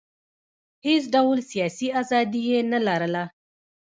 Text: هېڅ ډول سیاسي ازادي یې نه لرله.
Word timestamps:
هېڅ 0.85 1.03
ډول 1.13 1.37
سیاسي 1.51 1.87
ازادي 2.01 2.41
یې 2.51 2.59
نه 2.71 2.79
لرله. 2.87 3.23